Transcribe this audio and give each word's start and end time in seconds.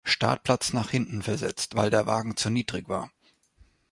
Startplatz 0.03 0.73
nach 0.73 0.89
hinten 0.89 1.21
versetzt, 1.21 1.75
weil 1.75 1.91
der 1.91 2.07
Wagen 2.07 2.35
zu 2.35 2.49
niedrig 2.49 2.89
war. 2.89 3.11